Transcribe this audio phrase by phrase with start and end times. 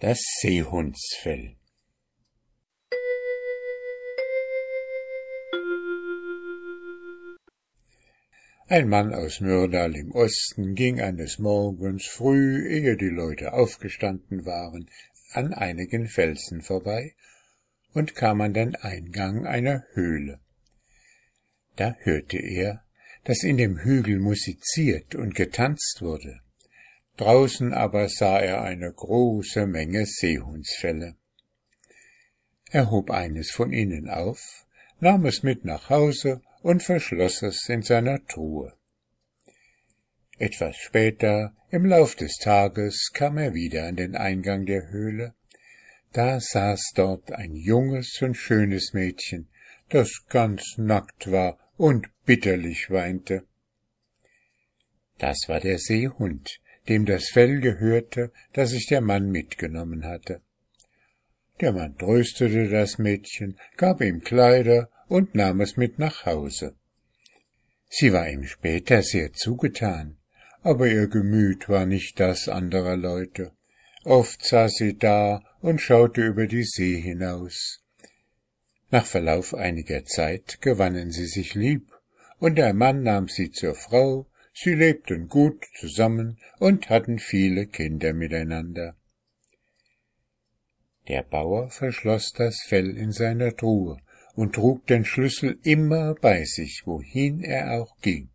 [0.00, 1.56] Das Seehundsfell
[8.66, 14.88] Ein Mann aus Myrdal im Osten ging eines Morgens früh, ehe die Leute aufgestanden waren,
[15.32, 17.14] an einigen Felsen vorbei
[17.92, 20.40] und kam an den Eingang einer Höhle.
[21.76, 22.86] Da hörte er,
[23.24, 26.40] dass in dem Hügel musiziert und getanzt wurde.
[27.20, 31.16] Draußen aber sah er eine große Menge Seehundsfelle.
[32.70, 34.64] Er hob eines von ihnen auf,
[35.00, 38.72] nahm es mit nach Hause und verschloss es in seiner Truhe.
[40.38, 45.34] Etwas später, im Lauf des Tages, kam er wieder an den Eingang der Höhle.
[46.14, 49.50] Da saß dort ein junges und schönes Mädchen,
[49.90, 53.44] das ganz nackt war und bitterlich weinte.
[55.18, 60.42] Das war der Seehund, dem das Fell gehörte, das sich der Mann mitgenommen hatte.
[61.60, 66.74] Der Mann tröstete das Mädchen, gab ihm Kleider und nahm es mit nach Hause.
[67.88, 70.16] Sie war ihm später sehr zugetan,
[70.62, 73.52] aber ihr Gemüt war nicht das anderer Leute.
[74.04, 77.84] Oft saß sie da und schaute über die See hinaus.
[78.90, 81.92] Nach Verlauf einiger Zeit gewannen sie sich lieb,
[82.38, 88.12] und der Mann nahm sie zur Frau Sie lebten gut zusammen und hatten viele Kinder
[88.12, 88.96] miteinander.
[91.08, 93.98] Der Bauer verschloss das Fell in seiner Truhe
[94.34, 98.30] und trug den Schlüssel immer bei sich, wohin er auch ging.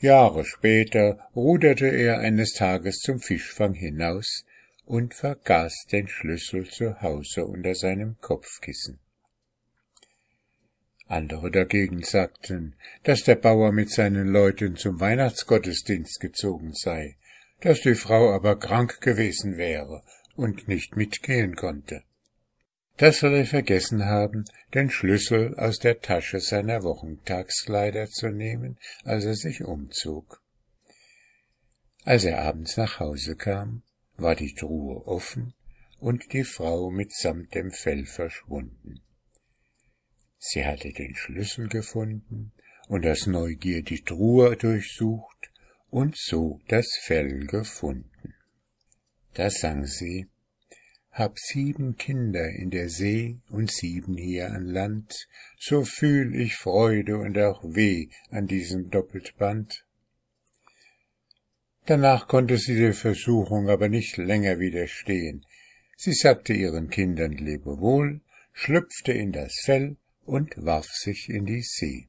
[0.00, 4.44] Jahre später ruderte er eines Tages zum Fischfang hinaus
[4.84, 9.00] und vergaß den Schlüssel zu Hause unter seinem Kopfkissen.
[11.08, 17.16] Andere dagegen sagten, dass der Bauer mit seinen Leuten zum Weihnachtsgottesdienst gezogen sei,
[17.60, 20.02] dass die Frau aber krank gewesen wäre
[20.36, 22.02] und nicht mitgehen konnte.
[22.98, 29.24] Das soll er vergessen haben, den Schlüssel aus der Tasche seiner Wochentagskleider zu nehmen, als
[29.24, 30.42] er sich umzog.
[32.04, 33.82] Als er abends nach Hause kam,
[34.16, 35.54] war die Truhe offen
[35.98, 39.00] und die Frau mitsamt dem Fell verschwunden.
[40.38, 42.52] Sie hatte den Schlüssel gefunden
[42.88, 45.50] und aus Neugier die Truhe durchsucht
[45.90, 48.34] und so das Fell gefunden.
[49.34, 50.26] Da sang sie,
[51.10, 55.28] Hab sieben Kinder in der See und sieben hier an Land,
[55.58, 59.84] so fühl ich Freude und auch Weh an diesem Doppeltband.
[61.86, 65.44] Danach konnte sie der Versuchung aber nicht länger widerstehen.
[65.96, 68.20] Sie sagte ihren Kindern Lebewohl,
[68.52, 69.96] schlüpfte in das Fell
[70.28, 72.08] und warf sich in die See.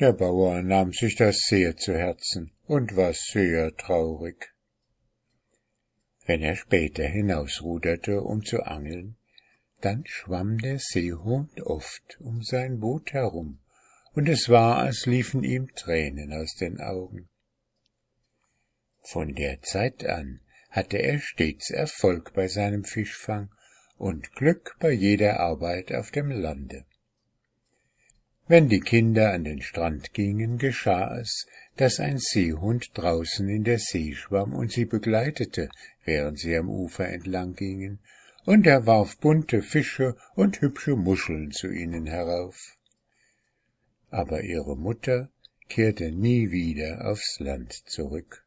[0.00, 4.54] Der Bauer nahm sich das sehr zu Herzen und war sehr traurig.
[6.24, 9.16] Wenn er später hinausruderte, um zu angeln,
[9.82, 13.58] dann schwamm der Seehund oft um sein Boot herum,
[14.14, 17.28] und es war, als liefen ihm Tränen aus den Augen.
[19.02, 23.50] Von der Zeit an hatte er stets Erfolg bei seinem Fischfang
[24.02, 26.84] und Glück bei jeder Arbeit auf dem Lande.
[28.48, 31.46] Wenn die Kinder an den Strand gingen, geschah es,
[31.76, 35.68] dass ein Seehund draußen in der See schwamm und sie begleitete,
[36.04, 38.00] während sie am Ufer entlang gingen,
[38.44, 42.76] und er warf bunte Fische und hübsche Muscheln zu ihnen herauf.
[44.10, 45.30] Aber ihre Mutter
[45.68, 48.44] kehrte nie wieder aufs Land zurück.